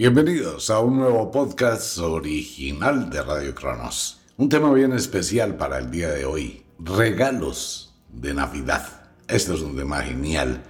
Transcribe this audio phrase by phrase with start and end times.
[0.00, 4.22] Bienvenidos a un nuevo podcast original de Radio Cronos.
[4.38, 9.10] Un tema bien especial para el día de hoy, regalos de Navidad.
[9.28, 10.62] Este es un tema genial.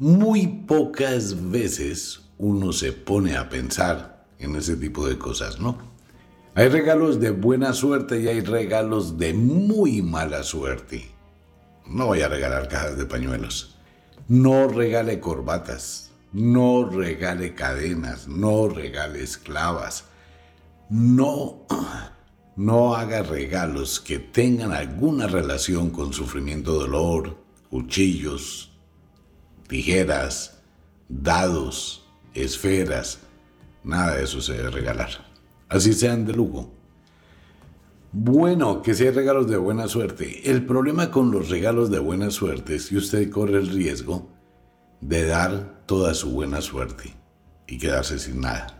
[0.00, 5.78] Muy pocas veces uno se pone a pensar en ese tipo de cosas, ¿no?
[6.56, 11.08] Hay regalos de buena suerte y hay regalos de muy mala suerte.
[11.86, 13.76] No voy a regalar cajas de pañuelos.
[14.26, 20.04] No regale corbatas no regale cadenas, no regale esclavas,
[20.90, 21.66] no,
[22.56, 27.38] no haga regalos que tengan alguna relación con sufrimiento, dolor,
[27.70, 28.72] cuchillos,
[29.68, 30.62] tijeras,
[31.08, 33.20] dados, esferas,
[33.84, 35.10] nada de eso se debe regalar.
[35.68, 36.72] Así sean de lujo.
[38.10, 40.50] Bueno, que sean regalos de buena suerte.
[40.50, 44.37] El problema con los regalos de buena suerte es que usted corre el riesgo
[45.00, 47.14] de dar toda su buena suerte
[47.66, 48.74] y quedarse sin nada.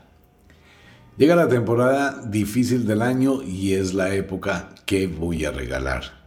[1.16, 6.18] Llega la temporada difícil del año y es la época que voy a regalar.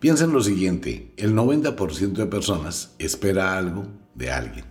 [0.00, 4.64] Piensa en lo siguiente, el 90% de personas espera algo de alguien.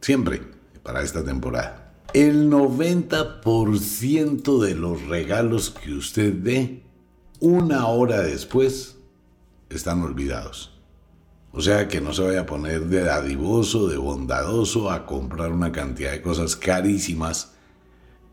[0.00, 0.40] Siempre,
[0.82, 1.92] para esta temporada.
[2.12, 6.84] El 90% de los regalos que usted dé,
[7.40, 8.96] una hora después,
[9.68, 10.73] están olvidados.
[11.56, 15.70] O sea, que no se vaya a poner de dadivoso, de bondadoso a comprar una
[15.70, 17.52] cantidad de cosas carísimas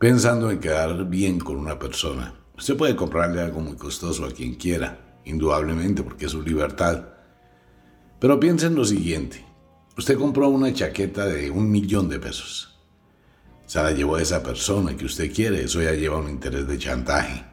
[0.00, 2.34] pensando en quedar bien con una persona.
[2.58, 7.10] Usted puede comprarle algo muy costoso a quien quiera, indudablemente, porque es su libertad.
[8.18, 9.46] Pero piense en lo siguiente.
[9.96, 12.76] Usted compró una chaqueta de un millón de pesos.
[13.66, 16.76] Se la llevó a esa persona que usted quiere, eso ya lleva un interés de
[16.76, 17.44] chantaje.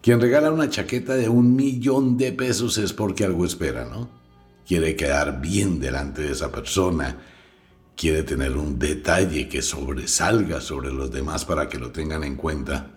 [0.00, 4.19] Quien regala una chaqueta de un millón de pesos es porque algo espera, ¿no?
[4.66, 7.18] Quiere quedar bien delante de esa persona,
[7.96, 12.92] quiere tener un detalle que sobresalga sobre los demás para que lo tengan en cuenta.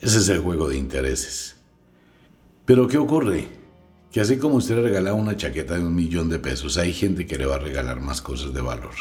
[0.00, 1.56] Ese es el juego de intereses.
[2.64, 3.48] Pero ¿qué ocurre?
[4.10, 7.26] Que así como usted le regala una chaqueta de un millón de pesos, hay gente
[7.26, 8.94] que le va a regalar más cosas de valor.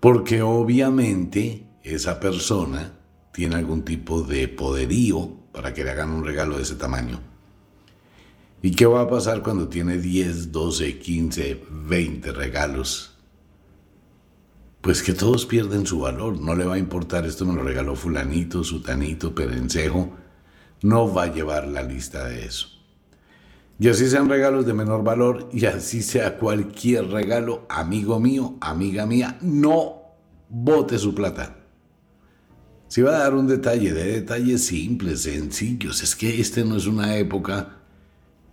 [0.00, 2.92] Porque obviamente esa persona
[3.32, 7.33] tiene algún tipo de poderío para que le hagan un regalo de ese tamaño.
[8.64, 13.14] ¿Y qué va a pasar cuando tiene 10, 12, 15, 20 regalos?
[14.80, 16.40] Pues que todos pierden su valor.
[16.40, 20.16] No le va a importar esto me lo regaló fulanito, sutanito, perencejo.
[20.80, 22.68] No va a llevar la lista de eso.
[23.78, 29.04] Y así sean regalos de menor valor y así sea cualquier regalo, amigo mío, amiga
[29.04, 29.96] mía, no
[30.48, 31.58] bote su plata.
[32.88, 36.02] Si va a dar un detalle, de detalles simples, sencillos.
[36.02, 37.83] Es que este no es una época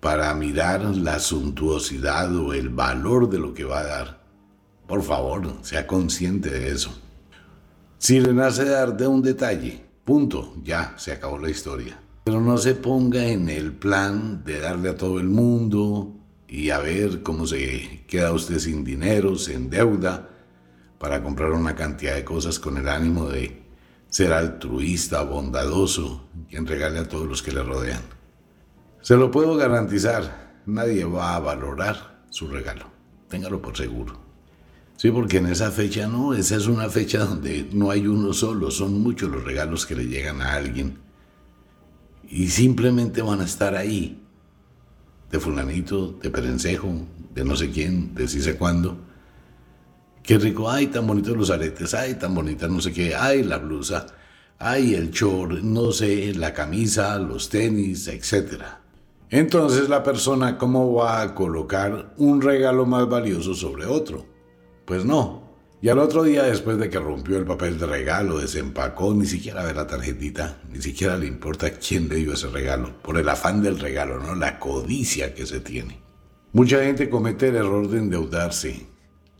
[0.02, 4.24] para mirar la suntuosidad o el valor de lo que va a dar.
[4.88, 6.92] Por favor, sea consciente de eso.
[8.00, 12.00] Si le nace darte un detalle, punto, ya se acabó la historia.
[12.24, 16.16] Pero no se ponga en el plan de darle a todo el mundo
[16.48, 20.30] y a ver cómo se queda usted sin dinero, sin deuda,
[20.98, 23.62] para comprar una cantidad de cosas con el ánimo de
[24.10, 28.21] ser altruista, bondadoso y entregarle a todos los que le rodean.
[29.02, 32.86] Se lo puedo garantizar, nadie va a valorar su regalo.
[33.30, 34.20] Téngalo por seguro.
[34.96, 38.70] Sí, porque en esa fecha no, esa es una fecha donde no hay uno solo,
[38.70, 41.00] son muchos los regalos que le llegan a alguien.
[42.30, 44.22] Y simplemente van a estar ahí,
[45.32, 46.94] de fulanito, de perencejo,
[47.34, 49.00] de no sé quién, de sí sé cuándo.
[50.22, 53.58] Qué rico, ay, tan bonitos los aretes, ay, tan bonita no sé qué, ay, la
[53.58, 54.06] blusa,
[54.60, 58.81] ay, el short, no sé, la camisa, los tenis, etcétera.
[59.32, 64.26] Entonces la persona, ¿cómo va a colocar un regalo más valioso sobre otro?
[64.86, 65.56] Pues no.
[65.82, 69.64] Y al otro día, después de que rompió el papel de regalo, desempacó, ni siquiera
[69.64, 73.64] ve la tarjetita, ni siquiera le importa quién le dio ese regalo, por el afán
[73.64, 74.36] del regalo, ¿no?
[74.36, 76.02] La codicia que se tiene.
[76.52, 78.86] Mucha gente comete el error de endeudarse,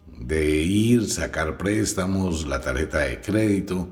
[0.08, 3.90] de ir, sacar préstamos, la tarjeta de crédito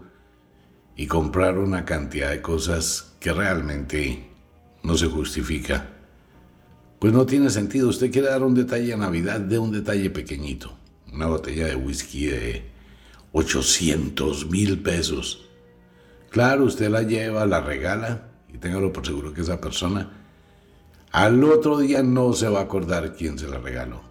[0.96, 4.29] y comprar una cantidad de cosas que realmente
[4.84, 5.98] no se justifica.
[6.99, 7.90] Pues no tiene sentido.
[7.90, 10.78] Usted quiere dar un detalle a Navidad, de un detalle pequeñito.
[11.13, 12.63] Una botella de whisky de
[13.31, 15.49] 800 mil pesos.
[16.29, 20.11] Claro, usted la lleva, la regala y téngalo por seguro que esa persona
[21.11, 24.01] al otro día no se va a acordar quién se la regaló.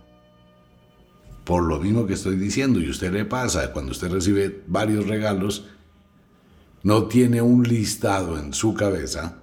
[1.45, 5.67] Por lo mismo que estoy diciendo, y usted le pasa, cuando usted recibe varios regalos,
[6.83, 9.43] no tiene un listado en su cabeza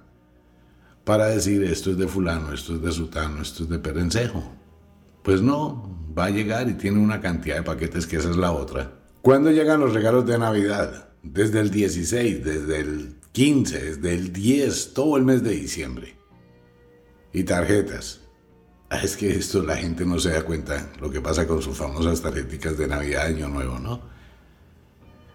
[1.06, 4.42] para decir esto es de fulano, esto es de sutano, esto es de perencejo.
[5.22, 8.50] Pues no, va a llegar y tiene una cantidad de paquetes que esa es la
[8.50, 8.90] otra.
[9.22, 11.04] ¿Cuándo llegan los regalos de Navidad?
[11.22, 16.16] desde el 16, desde el 15, desde el 10, todo el mes de diciembre.
[17.32, 18.20] Y tarjetas.
[18.88, 21.76] Ah, es que esto la gente no se da cuenta, lo que pasa con sus
[21.76, 24.00] famosas tarjetas de Navidad, Año Nuevo, ¿no?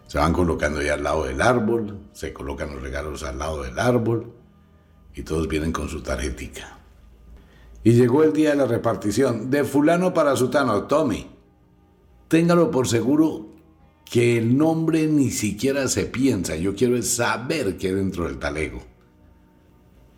[0.08, 3.80] Se van colocando ya al lado del árbol, se colocan los regalos al lado del
[3.80, 4.41] árbol
[5.16, 6.80] y todos vienen con su tarjetica.
[7.84, 11.28] Y llegó el día de la repartición, de fulano para sutano, Tommy.
[12.28, 13.48] Téngalo por seguro
[14.06, 16.56] que el nombre ni siquiera se piensa.
[16.56, 18.84] Yo quiero saber qué dentro del talego.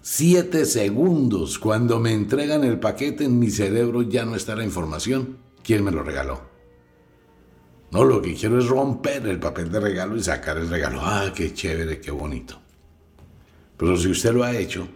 [0.01, 1.57] Siete segundos.
[1.57, 5.37] Cuando me entregan el paquete en mi cerebro ya no está la información.
[5.63, 6.41] ¿Quién me lo regaló?
[7.91, 10.99] No, lo que quiero es romper el papel de regalo y sacar el regalo.
[11.01, 12.62] Ah, qué chévere, qué bonito.
[13.77, 14.87] Pero si usted lo ha hecho,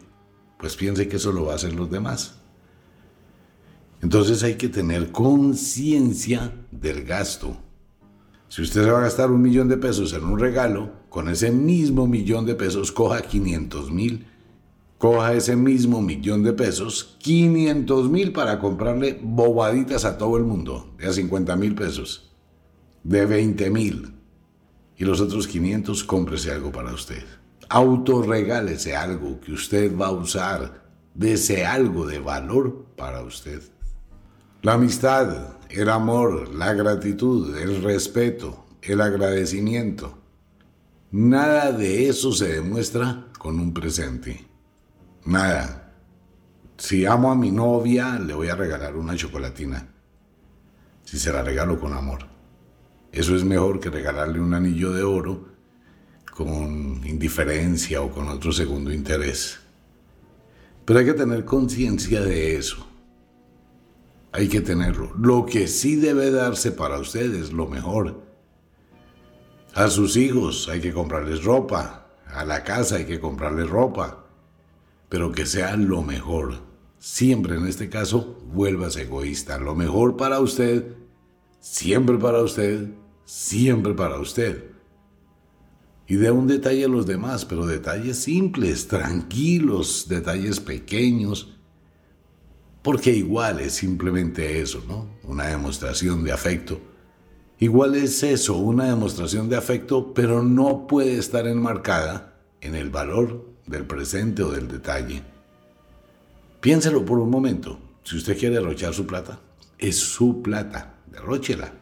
[0.59, 2.39] pues piense que eso lo va a hacer los demás.
[4.01, 7.57] Entonces hay que tener conciencia del gasto.
[8.47, 12.07] Si usted va a gastar un millón de pesos en un regalo, con ese mismo
[12.07, 14.27] millón de pesos coja 500 mil.
[14.97, 20.93] Coja ese mismo millón de pesos, 500 mil para comprarle bobaditas a todo el mundo,
[20.97, 22.31] de a 50 mil pesos,
[23.03, 24.13] de 20 mil.
[24.95, 27.23] Y los otros 500 cómprese algo para usted.
[27.69, 30.83] Autorregálese algo que usted va a usar.
[31.13, 33.61] Dese algo de valor para usted.
[34.61, 40.17] La amistad, el amor, la gratitud, el respeto, el agradecimiento.
[41.11, 44.47] Nada de eso se demuestra con un presente.
[45.25, 45.93] Nada.
[46.77, 49.87] Si amo a mi novia, le voy a regalar una chocolatina.
[51.03, 52.19] Si se la regalo con amor.
[53.11, 55.56] Eso es mejor que regalarle un anillo de oro
[56.37, 59.57] con indiferencia o con otro segundo interés.
[60.85, 62.85] Pero hay que tener conciencia de eso.
[64.31, 65.11] Hay que tenerlo.
[65.17, 68.21] Lo que sí debe darse para ustedes, lo mejor.
[69.73, 72.05] A sus hijos hay que comprarles ropa.
[72.27, 74.27] A la casa hay que comprarles ropa.
[75.09, 76.59] Pero que sea lo mejor.
[76.99, 79.57] Siempre en este caso, vuelvas egoísta.
[79.57, 80.97] Lo mejor para usted,
[81.59, 82.91] siempre para usted,
[83.25, 84.76] siempre para usted.
[86.07, 91.57] Y de un detalle a los demás, pero detalles simples, tranquilos, detalles pequeños
[92.87, 95.09] porque igual es simplemente eso, ¿no?
[95.23, 96.79] Una demostración de afecto.
[97.59, 103.45] Igual es eso, una demostración de afecto, pero no puede estar enmarcada en el valor
[103.65, 105.21] del presente o del detalle.
[106.61, 107.77] Piénselo por un momento.
[108.03, 109.41] Si usted quiere derrochar su plata,
[109.77, 110.95] es su plata.
[111.11, 111.73] Derróchela.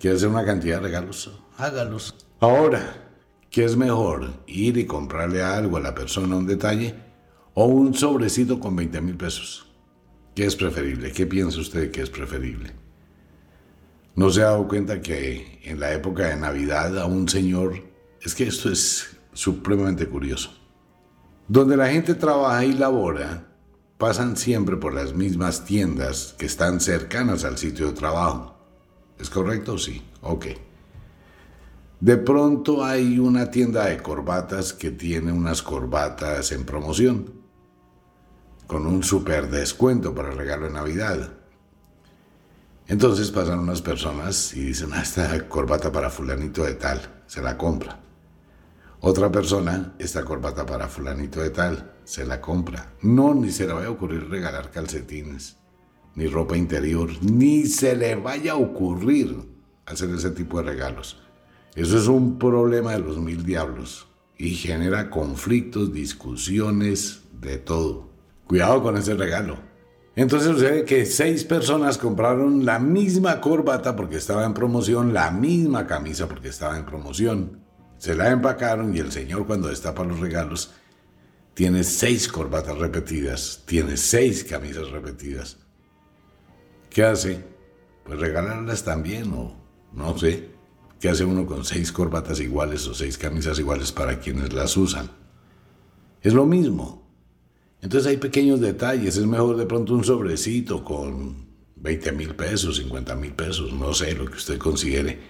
[0.00, 1.30] ¿Quiere hacer una cantidad de regalos?
[1.56, 2.16] Hágalos.
[2.40, 3.03] Ahora,
[3.54, 4.32] ¿qué es mejor?
[4.48, 6.96] ¿Ir y comprarle algo a la persona un detalle
[7.54, 9.72] o un sobrecito con 20 mil pesos?
[10.34, 11.12] ¿Qué es preferible?
[11.12, 12.72] ¿Qué piensa usted que es preferible?
[14.16, 17.74] ¿No se ha dado cuenta que en la época de Navidad a un señor,
[18.20, 20.50] es que esto es supremamente curioso,
[21.46, 23.46] donde la gente trabaja y labora,
[23.98, 28.58] pasan siempre por las mismas tiendas que están cercanas al sitio de trabajo.
[29.16, 29.78] ¿Es correcto?
[29.78, 30.02] Sí.
[30.22, 30.46] Ok.
[32.04, 37.32] De pronto hay una tienda de corbatas que tiene unas corbatas en promoción
[38.66, 41.32] con un super descuento para el regalo de Navidad.
[42.88, 47.56] Entonces pasan unas personas y dicen, ah, esta corbata para fulanito de tal, se la
[47.56, 47.98] compra.
[49.00, 52.92] Otra persona, esta corbata para fulanito de tal, se la compra.
[53.00, 55.56] No, ni se le vaya a ocurrir regalar calcetines,
[56.16, 59.54] ni ropa interior, ni se le vaya a ocurrir
[59.86, 61.23] hacer ese tipo de regalos.
[61.74, 64.06] Eso es un problema de los mil diablos
[64.38, 68.08] y genera conflictos, discusiones, de todo.
[68.46, 69.58] Cuidado con ese regalo.
[70.16, 75.86] Entonces sucede que seis personas compraron la misma corbata porque estaba en promoción, la misma
[75.86, 77.60] camisa porque estaba en promoción.
[77.98, 80.72] Se la empacaron y el señor cuando destapa los regalos
[81.54, 85.56] tiene seis corbatas repetidas, tiene seis camisas repetidas.
[86.90, 87.44] ¿Qué hace?
[88.04, 89.56] Pues regalarlas también o
[89.92, 90.53] no sé.
[91.04, 95.10] ¿Qué hace uno con seis corbatas iguales o seis camisas iguales para quienes las usan?
[96.22, 97.06] Es lo mismo.
[97.82, 101.44] Entonces hay pequeños detalles, es mejor de pronto un sobrecito con
[101.76, 105.20] 20 mil pesos, 50 mil pesos, no sé lo que usted considere,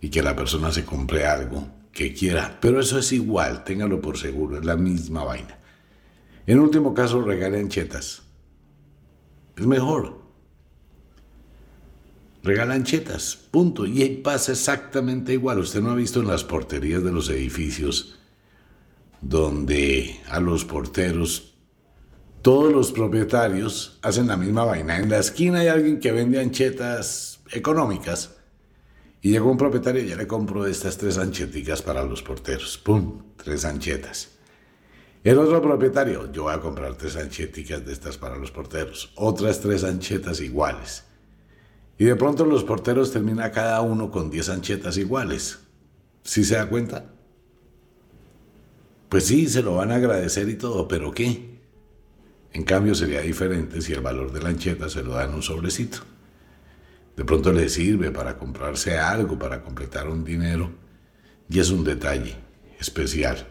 [0.00, 2.58] y que la persona se compre algo que quiera.
[2.60, 5.56] Pero eso es igual, téngalo por seguro, es la misma vaina.
[6.48, 8.24] En último caso, regalen chetas.
[9.56, 10.21] Es mejor.
[12.42, 13.86] Regalan chetas, punto.
[13.86, 15.58] Y ahí pasa exactamente igual.
[15.58, 18.18] Usted no ha visto en las porterías de los edificios
[19.20, 21.54] donde a los porteros
[22.42, 24.98] todos los propietarios hacen la misma vaina.
[24.98, 28.36] En la esquina hay alguien que vende anchetas económicas
[29.24, 32.76] Y llegó un propietario y ya le compró estas tres ancheticas para los porteros.
[32.76, 33.22] ¡Pum!
[33.36, 34.30] Tres anchetas.
[35.22, 39.12] El otro propietario, yo voy a comprar tres ancheticas de estas para los porteros.
[39.14, 41.04] Otras tres anchetas iguales.
[42.02, 45.60] Y de pronto los porteros terminan cada uno con diez anchetas iguales.
[46.24, 47.04] ¿Sí se da cuenta?
[49.08, 51.60] Pues sí, se lo van a agradecer y todo, pero ¿qué?
[52.52, 55.98] En cambio sería diferente si el valor de la ancheta se lo dan un sobrecito.
[57.14, 60.72] De pronto le sirve para comprarse algo, para completar un dinero.
[61.48, 62.34] Y es un detalle
[62.80, 63.46] especial.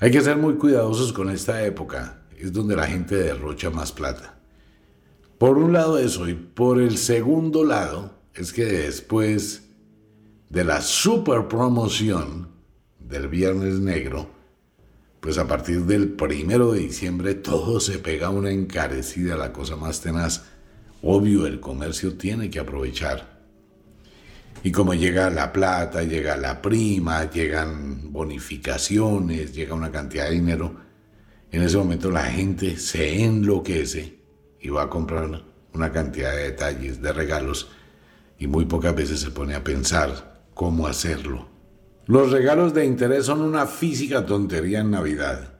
[0.00, 2.24] Hay que ser muy cuidadosos con esta época.
[2.36, 4.35] Es donde la gente derrocha más plata.
[5.38, 9.68] Por un lado eso y por el segundo lado es que después
[10.48, 12.48] de la super promoción
[12.98, 14.30] del Viernes Negro,
[15.20, 20.00] pues a partir del primero de diciembre todo se pega una encarecida, la cosa más
[20.00, 20.44] tenaz
[21.02, 23.36] Obvio, el comercio tiene que aprovechar.
[24.64, 30.74] Y como llega la plata, llega la prima, llegan bonificaciones, llega una cantidad de dinero,
[31.52, 34.15] en ese momento la gente se enloquece
[34.66, 35.44] y va a comprar
[35.74, 37.68] una cantidad de detalles, de regalos,
[38.36, 41.46] y muy pocas veces se pone a pensar cómo hacerlo.
[42.06, 45.54] Los regalos de interés son una física tontería en Navidad.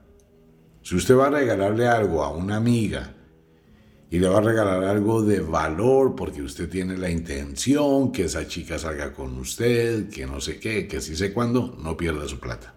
[0.83, 3.15] Si usted va a regalarle algo a una amiga,
[4.11, 8.49] y le va a regalar algo de valor porque usted tiene la intención que esa
[8.49, 12.41] chica salga con usted, que no sé qué, que si sé cuándo, no pierda su
[12.41, 12.75] plata.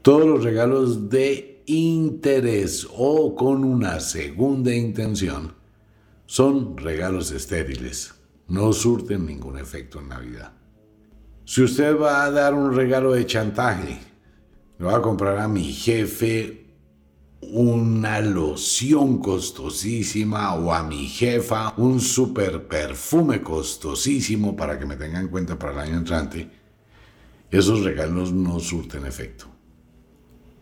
[0.00, 5.54] Todos los regalos de interés o con una segunda intención
[6.26, 8.14] son regalos estériles,
[8.48, 10.52] no surten ningún efecto en Navidad.
[11.44, 13.98] Si usted va a dar un regalo de chantaje,
[14.78, 16.64] le va a comprar a mi jefe
[17.52, 25.20] una loción costosísima o a mi jefa un super perfume costosísimo para que me tenga
[25.20, 26.50] en cuenta para el año entrante,
[27.50, 29.53] esos regalos no surten efecto.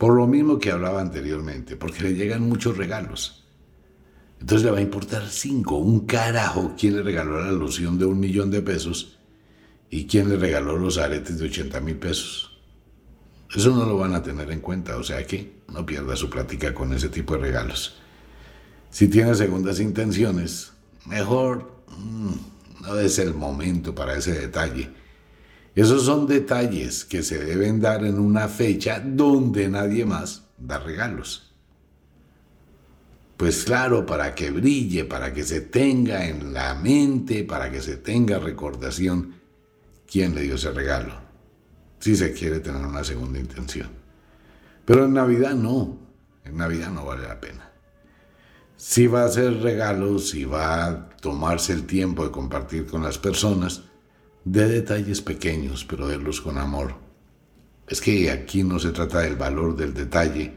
[0.02, 3.44] Por lo mismo que hablaba anteriormente, porque le llegan muchos regalos.
[4.40, 8.18] Entonces le va a importar cinco, un carajo quién le regaló la loción de un
[8.18, 9.16] millón de pesos
[9.90, 12.58] y quién le regaló los aretes de 80 mil pesos.
[13.54, 16.74] Eso no lo van a tener en cuenta, o sea que no pierda su plática
[16.74, 18.00] con ese tipo de regalos.
[18.90, 20.72] Si tiene segundas intenciones,
[21.06, 24.90] mejor mm, no es el momento para ese detalle.
[25.74, 31.54] Esos son detalles que se deben dar en una fecha donde nadie más da regalos.
[33.36, 37.96] Pues claro, para que brille, para que se tenga en la mente, para que se
[37.96, 39.34] tenga recordación
[40.06, 41.22] quién le dio ese regalo
[42.02, 43.88] si se quiere tener una segunda intención.
[44.84, 45.98] Pero en Navidad no,
[46.44, 47.70] en Navidad no vale la pena.
[48.76, 53.18] Si va a hacer regalos, si va a tomarse el tiempo de compartir con las
[53.18, 53.84] personas,
[54.44, 56.96] de detalles pequeños, pero verlos con amor.
[57.86, 60.54] Es que aquí no se trata del valor del detalle,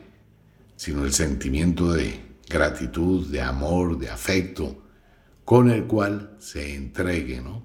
[0.75, 4.83] sino el sentimiento de gratitud, de amor, de afecto,
[5.43, 7.63] con el cual se entregue, ¿no?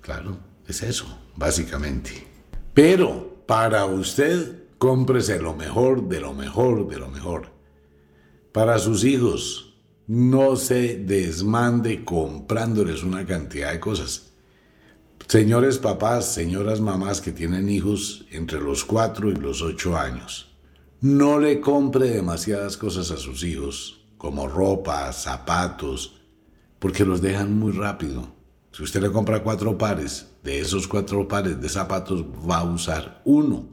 [0.00, 2.26] Claro, es eso, básicamente.
[2.72, 7.48] Pero para usted, cómprese lo mejor de lo mejor de lo mejor.
[8.52, 14.29] Para sus hijos, no se desmande comprándoles una cantidad de cosas.
[15.30, 20.50] Señores papás, señoras mamás que tienen hijos entre los 4 y los 8 años,
[21.00, 26.20] no le compre demasiadas cosas a sus hijos, como ropa, zapatos,
[26.80, 28.34] porque los dejan muy rápido.
[28.72, 33.22] Si usted le compra cuatro pares, de esos cuatro pares de zapatos va a usar
[33.24, 33.68] uno.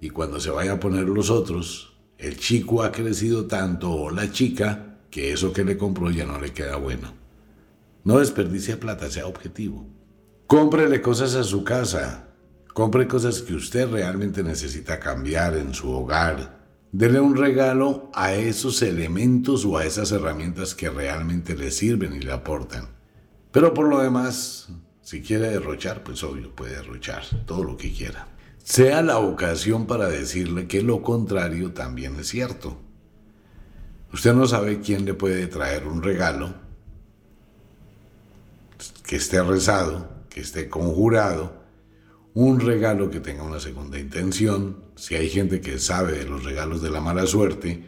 [0.00, 4.30] Y cuando se vaya a poner los otros, el chico ha crecido tanto o la
[4.30, 7.12] chica que eso que le compró ya no le queda bueno.
[8.04, 9.95] No desperdicie plata, sea objetivo.
[10.46, 12.28] Cómprele cosas a su casa.
[12.72, 16.64] Compre cosas que usted realmente necesita cambiar en su hogar.
[16.92, 22.20] Dele un regalo a esos elementos o a esas herramientas que realmente le sirven y
[22.20, 22.86] le aportan.
[23.50, 24.68] Pero por lo demás,
[25.02, 28.28] si quiere derrochar, pues obvio, puede derrochar todo lo que quiera.
[28.62, 32.78] Sea la ocasión para decirle que lo contrario también es cierto.
[34.12, 36.54] Usted no sabe quién le puede traer un regalo
[39.04, 41.62] que esté rezado, que esté conjurado,
[42.34, 44.84] un regalo que tenga una segunda intención.
[44.94, 47.86] Si hay gente que sabe de los regalos de la mala suerte,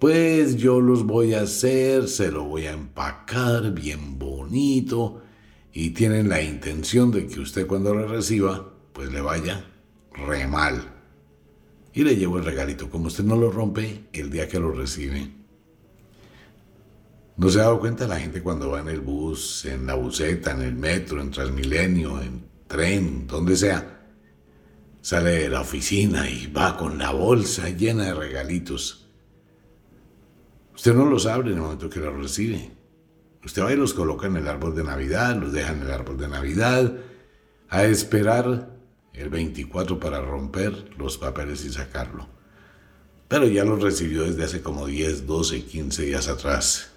[0.00, 5.22] pues yo los voy a hacer, se lo voy a empacar bien bonito
[5.72, 9.64] y tienen la intención de que usted cuando lo reciba, pues le vaya
[10.10, 10.82] re mal.
[11.94, 15.30] Y le llevo el regalito, como usted no lo rompe el día que lo recibe.
[17.36, 20.52] ¿No se ha dado cuenta la gente cuando va en el bus, en la buseta,
[20.52, 24.06] en el metro, en Transmilenio, en tren, donde sea?
[25.00, 29.08] Sale de la oficina y va con la bolsa llena de regalitos.
[30.74, 32.70] Usted no los abre en el momento que los recibe.
[33.44, 36.18] Usted va y los coloca en el árbol de Navidad, los deja en el árbol
[36.18, 36.92] de Navidad,
[37.68, 38.70] a esperar
[39.14, 42.28] el 24 para romper los papeles y sacarlo.
[43.26, 46.91] Pero ya los recibió desde hace como 10, 12, 15 días atrás.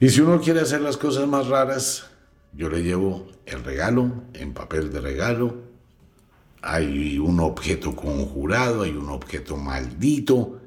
[0.00, 2.06] Y si uno quiere hacer las cosas más raras,
[2.52, 5.54] yo le llevo el regalo en papel de regalo.
[6.62, 10.60] Hay un objeto conjurado, hay un objeto maldito.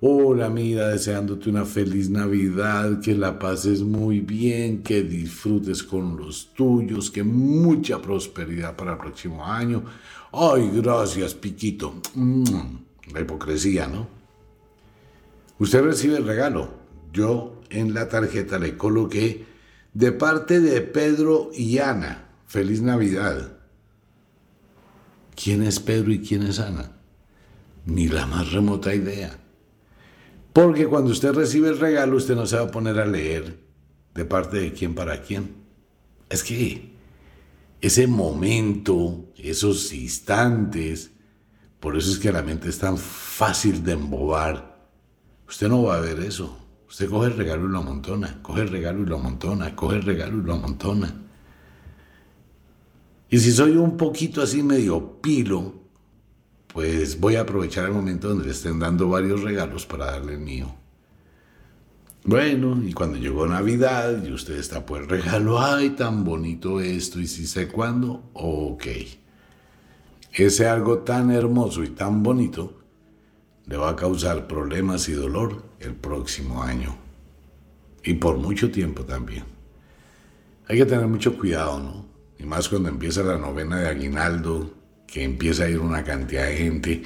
[0.00, 6.52] Hola, mira, deseándote una feliz Navidad, que la pases muy bien, que disfrutes con los
[6.54, 9.84] tuyos, que mucha prosperidad para el próximo año.
[10.32, 11.94] Ay, gracias, Piquito.
[12.14, 12.76] Mm,
[13.12, 14.06] la hipocresía, ¿no?
[15.58, 16.68] Usted recibe el regalo.
[17.12, 19.44] Yo en la tarjeta le coloqué
[19.92, 22.28] de parte de Pedro y Ana.
[22.46, 23.58] Feliz Navidad.
[25.34, 26.92] ¿Quién es Pedro y quién es Ana?
[27.86, 29.36] Ni la más remota idea.
[30.52, 33.58] Porque cuando usted recibe el regalo, usted no se va a poner a leer
[34.14, 35.64] de parte de quién para quién.
[36.28, 36.92] Es que
[37.80, 41.10] ese momento, esos instantes,
[41.80, 44.88] por eso es que la mente es tan fácil de embobar.
[45.48, 46.63] Usted no va a ver eso.
[46.94, 50.02] Usted coge el regalo y lo amontona, coge el regalo y lo amontona, coge el
[50.02, 51.12] regalo y lo amontona.
[53.28, 55.74] Y si soy un poquito así medio pilo,
[56.72, 60.38] pues voy a aprovechar el momento donde le estén dando varios regalos para darle el
[60.38, 60.72] mío.
[62.26, 67.18] Bueno, y cuando llegó Navidad y usted está por el regalo, ay, tan bonito esto,
[67.18, 68.86] y si sé cuándo, ok.
[70.32, 72.83] Ese algo tan hermoso y tan bonito
[73.66, 76.96] le va a causar problemas y dolor el próximo año.
[78.02, 79.44] Y por mucho tiempo también.
[80.68, 82.06] Hay que tener mucho cuidado, ¿no?
[82.38, 84.72] Y más cuando empieza la novena de Aguinaldo,
[85.06, 87.02] que empieza a ir una cantidad de gente.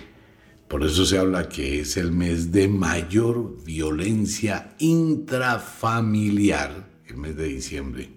[0.66, 7.44] Por eso se habla que es el mes de mayor violencia intrafamiliar, el mes de
[7.44, 8.10] diciembre.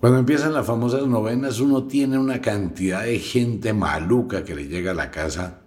[0.00, 4.92] Cuando empiezan las famosas novenas, uno tiene una cantidad de gente maluca que le llega
[4.92, 5.62] a la casa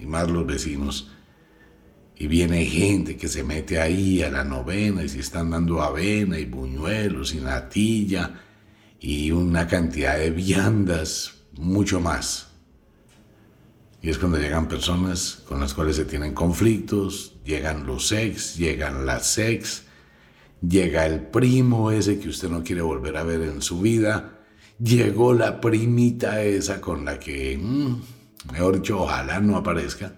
[0.00, 1.10] y más los vecinos.
[2.16, 6.38] Y viene gente que se mete ahí a la novena y se están dando avena
[6.38, 8.40] y buñuelos y natilla
[9.00, 12.48] y una cantidad de viandas, mucho más.
[14.02, 19.04] Y es cuando llegan personas con las cuales se tienen conflictos, llegan los ex, llegan
[19.04, 19.84] las ex,
[20.66, 24.40] llega el primo ese que usted no quiere volver a ver en su vida,
[24.78, 27.58] llegó la primita esa con la que...
[27.58, 28.19] Mm,
[28.52, 30.14] Mejor dicho, ojalá no aparezca.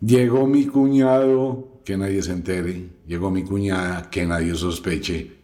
[0.00, 2.90] Llegó mi cuñado, que nadie se entere.
[3.06, 5.38] Llegó mi cuñada, que nadie sospeche.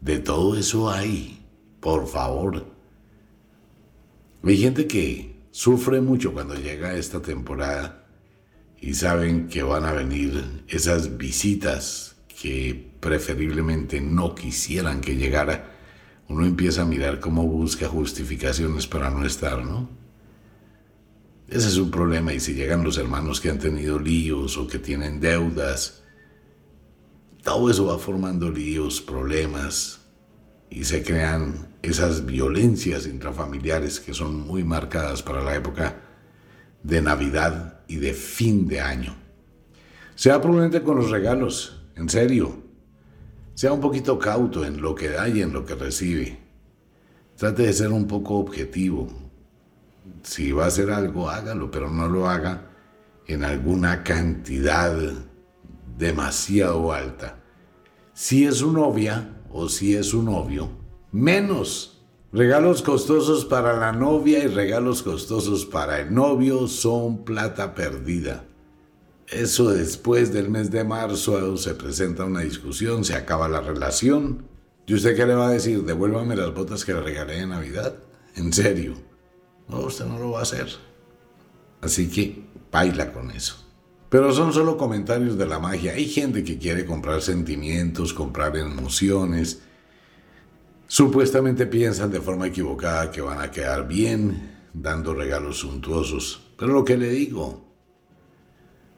[0.00, 1.44] De todo eso hay,
[1.80, 2.66] por favor.
[4.42, 8.06] Hay gente que sufre mucho cuando llega esta temporada
[8.80, 15.76] y saben que van a venir esas visitas que preferiblemente no quisieran que llegara.
[16.28, 20.01] Uno empieza a mirar cómo busca justificaciones para no estar, ¿no?
[21.52, 24.78] Ese es un problema y si llegan los hermanos que han tenido líos o que
[24.78, 26.02] tienen deudas,
[27.42, 30.00] todo eso va formando líos, problemas
[30.70, 36.00] y se crean esas violencias intrafamiliares que son muy marcadas para la época
[36.82, 39.14] de Navidad y de fin de año.
[40.14, 42.62] Sea prudente con los regalos, en serio.
[43.52, 46.38] Sea un poquito cauto en lo que da y en lo que recibe.
[47.36, 49.21] Trate de ser un poco objetivo,
[50.22, 52.70] si va a hacer algo, hágalo, pero no lo haga
[53.26, 54.96] en alguna cantidad
[55.96, 57.42] demasiado alta.
[58.14, 60.70] Si es su novia o si es su novio,
[61.10, 61.88] menos.
[62.32, 68.44] Regalos costosos para la novia y regalos costosos para el novio son plata perdida.
[69.28, 74.46] Eso después del mes de marzo se presenta una discusión, se acaba la relación.
[74.86, 75.84] ¿Y usted qué le va a decir?
[75.84, 77.94] Devuélvame las botas que le regalé en Navidad.
[78.34, 79.11] En serio.
[79.68, 80.68] No, usted no lo va a hacer.
[81.80, 83.56] Así que baila con eso.
[84.08, 85.94] Pero son solo comentarios de la magia.
[85.94, 89.62] Hay gente que quiere comprar sentimientos, comprar emociones.
[90.86, 96.52] Supuestamente piensan de forma equivocada que van a quedar bien dando regalos suntuosos.
[96.58, 97.64] Pero lo que le digo,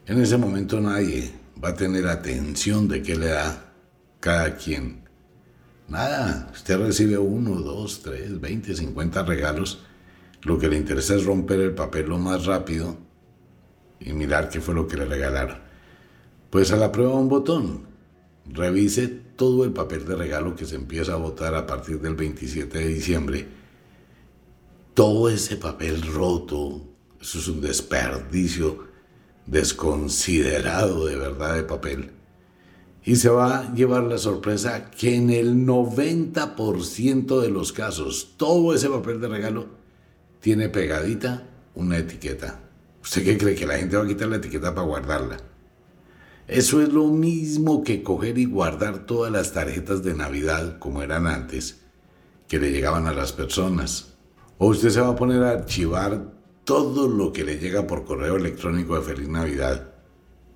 [0.05, 1.31] en ese momento nadie
[1.63, 3.73] va a tener atención de qué le da
[4.19, 5.05] cada quien.
[5.87, 9.79] Nada, usted recibe uno, dos, tres, veinte, cincuenta regalos
[10.45, 12.95] lo que le interesa es romper el papel lo más rápido
[13.99, 15.57] y mirar qué fue lo que le regalaron.
[16.51, 17.93] Pues a la prueba un botón.
[18.47, 22.77] revise todo el papel de regalo que se empieza a votar a partir del 27
[22.77, 23.47] de diciembre.
[24.93, 26.79] Todo ese papel roto,
[27.19, 28.85] eso es un desperdicio
[29.47, 32.11] desconsiderado de verdad de papel.
[33.03, 38.75] Y se va a llevar la sorpresa que en el 90% de los casos, todo
[38.75, 39.84] ese papel de regalo
[40.45, 41.41] tiene pegadita
[41.73, 42.59] una etiqueta.
[43.01, 45.37] ¿Usted qué cree que la gente va a quitar la etiqueta para guardarla?
[46.47, 51.25] Eso es lo mismo que coger y guardar todas las tarjetas de Navidad como eran
[51.25, 51.81] antes,
[52.47, 54.13] que le llegaban a las personas.
[54.59, 56.31] O usted se va a poner a archivar
[56.63, 59.95] todo lo que le llega por correo electrónico de Feliz Navidad.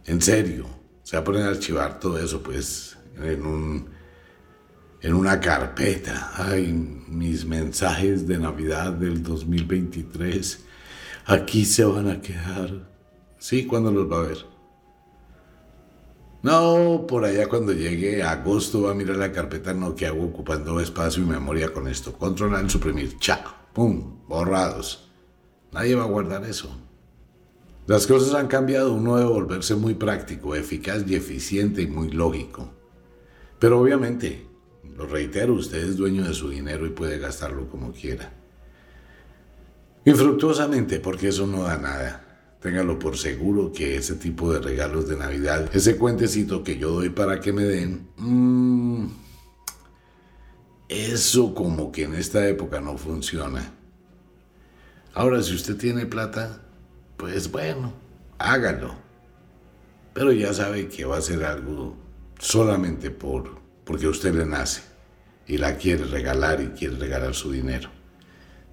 [0.06, 0.68] En serio,
[1.02, 3.90] se va a poner a archivar todo eso, pues, en un
[5.02, 6.32] en una carpeta.
[6.36, 6.72] Ay,
[7.08, 10.66] mis mensajes de Navidad del 2023.
[11.26, 12.90] Aquí se van a quedar.
[13.38, 14.38] Sí, ¿cuándo los va a ver?
[16.42, 20.80] No, por allá cuando llegue agosto va a mirar la carpeta, no, que hago ocupando
[20.80, 22.14] espacio y memoria con esto.
[22.14, 25.10] Controlar, suprimir, chao, pum, borrados.
[25.74, 26.70] Nadie va a guardar eso.
[27.88, 32.72] Las cosas han cambiado, uno debe volverse muy práctico, eficaz y eficiente y muy lógico.
[33.60, 34.49] Pero obviamente,
[35.00, 38.34] lo reitero, usted es dueño de su dinero y puede gastarlo como quiera.
[40.04, 42.58] Infructuosamente, porque eso no da nada.
[42.62, 47.12] Téngalo por seguro que ese tipo de regalos de Navidad, ese cuentecito que yo doy
[47.12, 49.08] para que me den, mmm,
[50.90, 53.72] eso como que en esta época no funciona.
[55.14, 56.62] Ahora, si usted tiene plata,
[57.16, 57.94] pues bueno,
[58.38, 58.96] hágalo.
[60.14, 61.96] Pero ya sabe que va a ser algo
[62.38, 64.89] solamente por, porque usted le nace
[65.50, 67.90] y la quiere regalar y quiere regalar su dinero.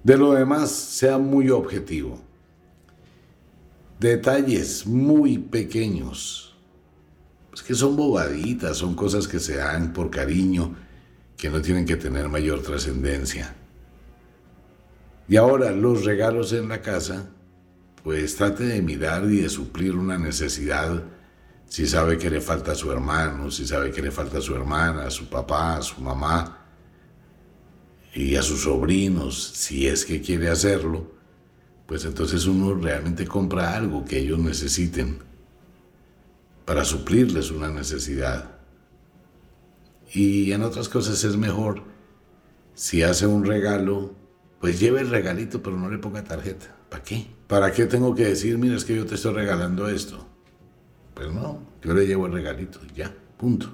[0.01, 2.21] De lo demás, sea muy objetivo
[3.99, 6.55] detalles muy pequeños,
[7.49, 10.75] pues que son bobaditas, son cosas que se dan por cariño,
[11.35, 13.55] que no tienen que tener mayor trascendencia.
[15.27, 17.27] Y ahora los regalos en la casa,
[18.03, 21.03] pues trate de mirar y de suplir una necesidad.
[21.67, 24.55] Si sabe que le falta a su hermano, si sabe que le falta a su
[24.55, 26.56] hermana, a su papá, a su mamá
[28.13, 31.11] y a sus sobrinos, si es que quiere hacerlo,
[31.85, 35.19] pues entonces uno realmente compra algo que ellos necesiten
[36.65, 38.57] para suplirles una necesidad.
[40.13, 41.83] Y en otras cosas es mejor,
[42.73, 44.13] si hace un regalo,
[44.59, 46.75] pues lleve el regalito, pero no le ponga tarjeta.
[46.89, 47.27] ¿Para qué?
[47.47, 50.27] ¿Para qué tengo que decir, mira, es que yo te estoy regalando esto?
[51.13, 53.69] Pues no, yo le llevo el regalito, ya, punto.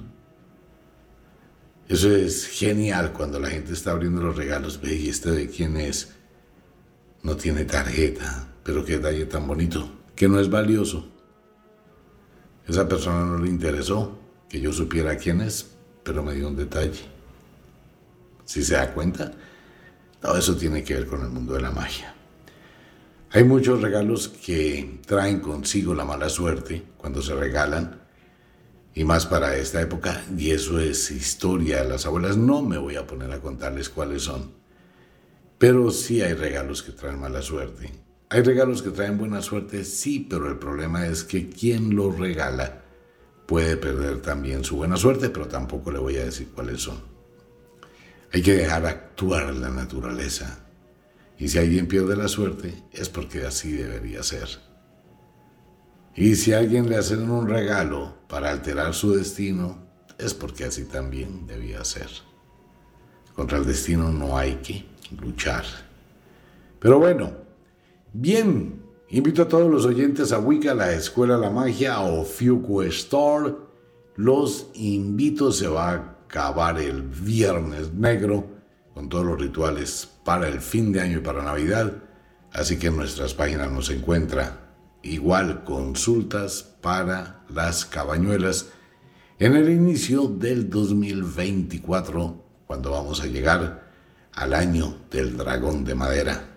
[1.87, 5.77] Eso es genial cuando la gente está abriendo los regalos, ve, ¿y este de quién
[5.77, 6.13] es?
[7.23, 11.07] no tiene tarjeta, pero qué detalle tan bonito, que no es valioso.
[12.67, 14.19] Esa persona no le interesó
[14.49, 15.71] que yo supiera quién es,
[16.03, 16.99] pero me dio un detalle.
[18.45, 19.31] Si se da cuenta,
[20.21, 22.13] todo eso tiene que ver con el mundo de la magia.
[23.31, 28.01] Hay muchos regalos que traen consigo la mala suerte cuando se regalan,
[28.95, 32.37] y más para esta época, y eso es historia de las abuelas.
[32.37, 34.63] No me voy a poner a contarles cuáles son
[35.63, 37.89] pero sí hay regalos que traen mala suerte.
[38.27, 42.81] Hay regalos que traen buena suerte, sí, pero el problema es que quien los regala
[43.45, 46.99] puede perder también su buena suerte, pero tampoco le voy a decir cuáles son.
[48.33, 50.65] Hay que dejar actuar la naturaleza.
[51.39, 54.49] Y si alguien pierde la suerte, es porque así debería ser.
[56.15, 59.79] Y si alguien le hacen un regalo para alterar su destino,
[60.17, 62.09] es porque así también debía ser.
[63.35, 64.85] Contra el destino no hay que
[65.19, 65.63] luchar.
[66.79, 67.31] Pero bueno,
[68.13, 72.83] bien, invito a todos los oyentes a Wicca, la Escuela de la Magia o Fuku
[72.83, 73.55] Store.
[74.15, 75.95] Los invito, se va a
[76.25, 78.47] acabar el viernes negro
[78.93, 81.91] con todos los rituales para el fin de año y para Navidad.
[82.51, 84.62] Así que en nuestras páginas nos encuentra
[85.03, 88.67] igual consultas para las cabañuelas
[89.39, 93.91] en el inicio del 2024, cuando vamos a llegar
[94.31, 96.53] al año del dragón de madera.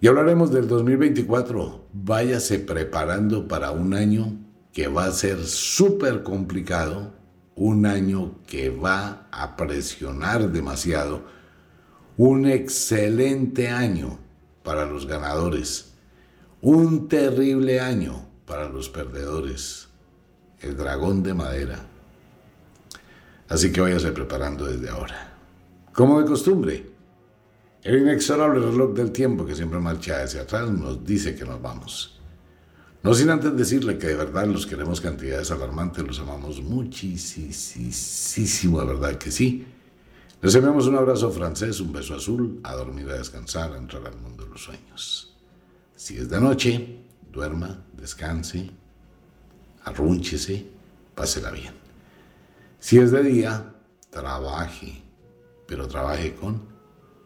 [0.00, 1.88] Y hablaremos del 2024.
[1.92, 4.38] Váyase preparando para un año
[4.72, 7.12] que va a ser súper complicado,
[7.54, 11.24] un año que va a presionar demasiado,
[12.16, 14.18] un excelente año
[14.62, 15.89] para los ganadores,
[16.62, 19.88] un terrible año para los perdedores,
[20.60, 21.86] el dragón de madera.
[23.48, 25.34] Así que váyase preparando desde ahora.
[25.92, 26.86] Como de costumbre,
[27.82, 32.20] el inexorable reloj del tiempo que siempre marcha hacia atrás nos dice que nos vamos.
[33.02, 37.90] No sin antes decirle que de verdad los queremos cantidades alarmantes, los amamos muchísimo,
[38.80, 39.66] de verdad que sí.
[40.42, 44.16] Les enviamos un abrazo francés, un beso azul, a dormir, a descansar, a entrar al
[44.18, 45.29] mundo de los sueños.
[46.00, 48.70] Si es de noche, duerma, descanse,
[49.84, 50.66] arrúnchese,
[51.14, 51.74] pásela bien.
[52.78, 53.74] Si es de día,
[54.08, 55.02] trabaje,
[55.68, 56.62] pero trabaje con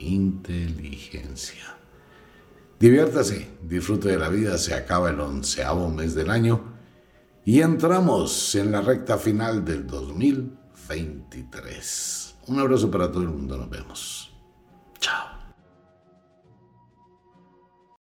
[0.01, 1.77] inteligencia.
[2.81, 6.61] Diviértase, disfrute de la vida, se acaba el onceavo mes del año
[7.45, 12.35] y entramos en la recta final del 2023.
[12.49, 14.35] Un abrazo para todo el mundo, nos vemos.
[14.99, 15.34] Chao.